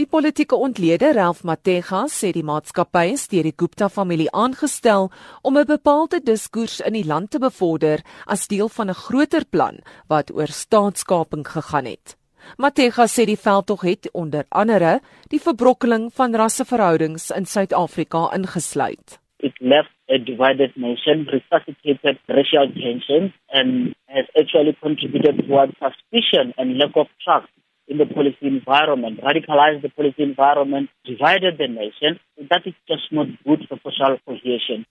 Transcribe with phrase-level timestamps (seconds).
[0.00, 5.10] Die politieke ontleder Ralph Matega sê die maatskappy is deur die Gupta-familie aangestel
[5.44, 9.76] om 'n bepaalde diskurs in die land te bevorder as deel van 'n groter plan
[10.08, 12.16] wat oor staatskaping gegaan het.
[12.56, 19.20] Matega sê die veldtog het onder andere die verbrokkeling van rasseverhoudings in Suid-Afrika ingesluit.
[19.38, 26.78] It left a divided nation, resuscitated racial tensions, and has actually contributed towards suspicion and
[26.78, 27.52] lack of trust
[27.90, 32.18] in the policy environment, radicalized the policy environment, divided the nation.
[32.50, 34.86] That is just not good for social cohesion.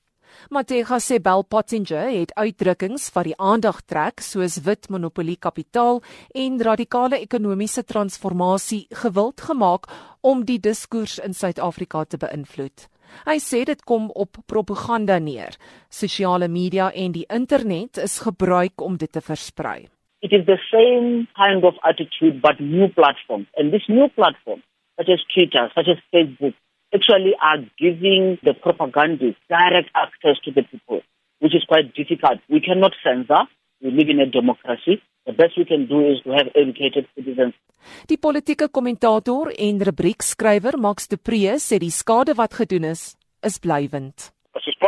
[0.49, 6.03] Matega sê Bell Pottinger het uitdrukkings wat die aandag trek soos wit monopolie kapitaal
[6.43, 9.89] en radikale ekonomiese transformasie gewild gemaak
[10.21, 12.87] om die diskurs in Suid-Afrika te beïnvloed.
[13.25, 15.57] Hy sê dit kom op propaganda neer.
[15.89, 19.89] Sosiale media en die internet is gebruik om dit te versprei.
[20.21, 24.61] It is the same kind of attitude but new platforms and this new platform
[24.97, 26.53] such as Twitter, such as Facebook
[26.93, 31.01] actually are giving the propagandists direct access to the people,
[31.39, 32.39] which is quite difficult.
[32.49, 33.47] We cannot censor.
[33.81, 35.01] We live in a democracy.
[35.25, 37.53] The best we can do is to have educated citizens.
[38.09, 43.13] Die politieke kommentator en rubriekskrywer Max de Pre sê die skade wat gedoen is,
[43.45, 44.33] is blywend.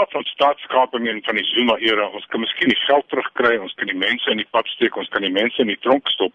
[0.01, 3.73] Praat van staatskaping en van die Zuma era, ons kan miskien die geld terugkry, ons
[3.77, 6.33] kan die mense in die pad steek, ons kan die mense in die tronk stop.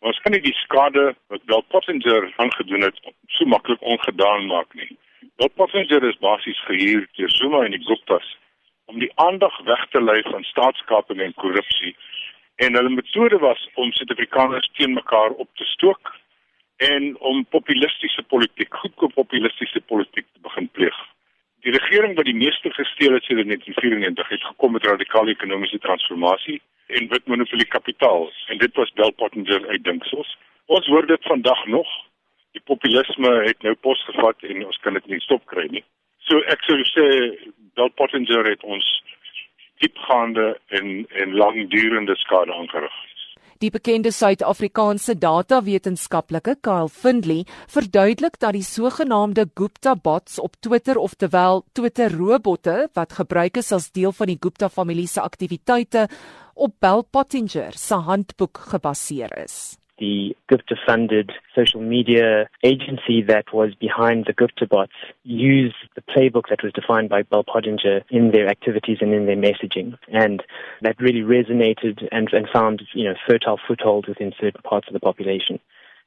[0.00, 3.00] Maar ons kan nie die skade wat Bell Pottinger aangedoen het
[3.38, 4.90] so maklik ongedaan maak nie.
[5.40, 8.28] Bell Pottinger is basies gehuur deur Zuma en die Guptas
[8.92, 11.94] om die aandag weg te lei van staatskaping en korrupsie.
[12.60, 16.12] En hulle metode was om Suid-Afrikaners teen mekaar op te stook
[16.92, 20.39] en om populistiese politiek, goedkoop populistiese politiek te.
[21.70, 26.62] Die regering wat die meeste gesteel het sedert 1994 het gekom met radikale ekonomiese transformasie
[26.86, 30.38] en wit monopolie kapitaal en dit was Bell Pottinger uitdinksels.
[30.66, 31.92] Ons hoor dit vandag nog.
[32.58, 35.84] Die populisme het nou pos gevat en ons kan dit nie stop kry nie.
[36.26, 37.06] So ek sou sê
[37.78, 38.90] Bell Pottinger het ons
[39.78, 40.48] diepgaande
[40.80, 42.98] en en langdurende skade aangerig.
[43.60, 51.12] Die bekende Suid-Afrikaanse datawetenskaplike Kyle Findley verduidelik dat die sogenaamde Gupta bots op Twitter of
[51.20, 56.06] terwyl Twitter robotte wat gebruik is as deel van die Gupta familie se aktiwiteite
[56.54, 63.74] op Bell Pottinger se handboek gebaseer is the Gupta funded social media agency that was
[63.74, 68.48] behind the Gupta bots used the playbook that was defined by Bell Pottinger in their
[68.48, 69.96] activities and in their messaging.
[70.08, 70.42] And
[70.80, 75.00] that really resonated and, and found, you know, fertile foothold within certain parts of the
[75.00, 75.60] population.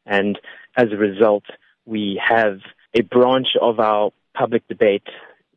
[0.06, 0.40] And
[0.76, 1.44] as a result,
[1.86, 2.60] we have
[2.94, 5.08] a branch of our public debate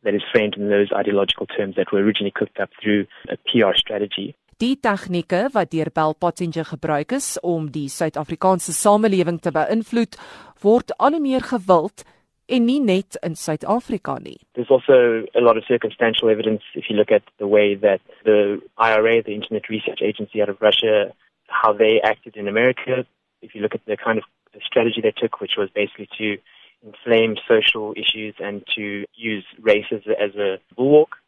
[0.03, 3.75] that is framed in those ideological terms that were originally cooked up through a PR
[3.75, 4.35] strategy.
[4.57, 10.17] Die tegnieke wat deur Bell Pottinger gebruik is om die Suid-Afrikaanse samelewing te beïnvloed,
[10.63, 12.01] word al hoe meer gewild
[12.49, 14.39] en nie net in Suid-Afrika nie.
[14.57, 18.57] There's also a lot of circumstantial evidence if you look at the way that the
[18.81, 21.13] IRA, the Internet Research Agency out of Russia,
[21.45, 23.05] how they acted in America.
[23.43, 24.25] If you look at the kind of
[24.65, 26.37] strategy they took, which was basically to
[26.81, 31.21] inflame social issues and to use race as a, as a bulwark.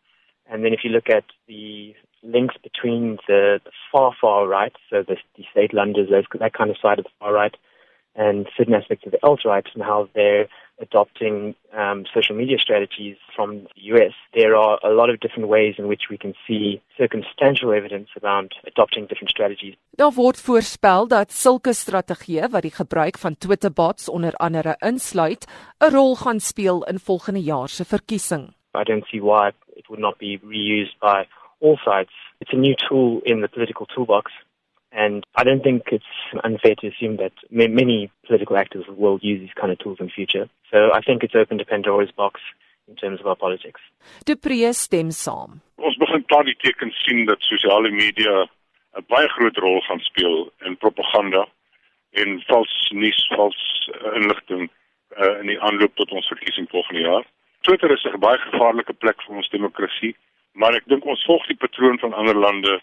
[0.50, 5.03] And then if you look at the links between the, the far, far right, so
[5.07, 6.09] the, the state Londoners,
[6.40, 7.56] that kind of side of the far right,
[8.16, 10.47] and certain aspects of the alt-right and how they're
[10.81, 14.13] adopting um, social media strategies from the US.
[14.34, 18.53] There are a lot of different ways in which we can see circumstantial evidence around
[18.66, 19.75] adopting different strategies.
[19.91, 25.47] Daar word voorspel dat sulke strategieë wat die gebruik van Twitter bots onder andere insluit,
[25.80, 28.53] 'n rol gaan speel in volgende jaar se verkiesing.
[28.75, 31.28] I don't see why it would not be reused by
[31.59, 32.09] all sides.
[32.42, 34.31] It's a new tool in the political toolbox,
[34.92, 36.06] and I don't think it's
[36.44, 40.12] unfair to assume that many political actors will use these kind of tools in the
[40.12, 40.50] future.
[40.72, 42.42] So I think it's open to Pandora's box
[42.88, 43.81] in terms of our politics.
[44.25, 45.62] De Pre stem saam.
[45.78, 48.48] Ons begin klaar die tekens sien dat sosiale media
[48.98, 51.46] 'n baie groot rol gaan speel in propaganda
[52.12, 53.59] en vals nuus, vals
[53.94, 54.69] uh, inligting
[55.18, 57.25] uh, in die aanloop tot ons verkiesing volgende jaar.
[57.62, 60.16] Twitter is 'n baie gevaarlike plek vir ons demokrasie
[60.60, 62.80] maar ek dink ons volg die patroon van ander lande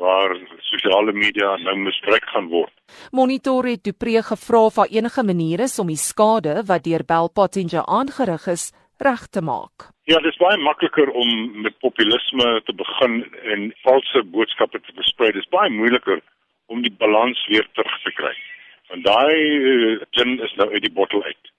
[0.00, 0.36] waar
[0.70, 2.72] sosiale media nou misbruik gaan word.
[3.12, 7.28] Monitor het Dupree gevra of daar enige maniere is om die skade wat deur Bell
[7.34, 9.90] Pottinger aangerig is reg te maak.
[10.10, 13.20] Ja, dit is baie makliker om met populisme te begin
[13.52, 15.32] en valse boodskappe te versprei.
[15.32, 16.20] Dit is baie moeiliker
[16.66, 18.34] om die balans weer terug te kry.
[18.90, 19.36] Want daai
[19.72, 21.52] uh, gin is nou uit die bottel uit.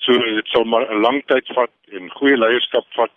[0.00, 3.14] So dit sal maar 'n lang tyd vat en goeie leierskap vat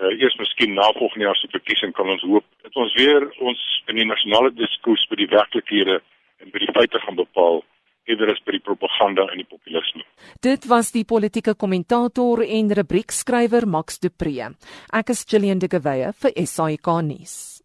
[0.00, 3.64] uh, eers miskien na volgende jaar se verkiesing kan ons hoop dat ons weer ons
[3.88, 6.00] in die nasionale diskurs by die werklikhede
[6.42, 7.62] en by die feite gaan bepaal
[8.08, 10.04] eerder as by die propaganda en die populisme.
[10.44, 14.50] Dit was die politieke kommentator en rubriekskrywer Max de Pre.
[14.96, 17.57] Ek is Gillian de Geweye vir SAK nuus.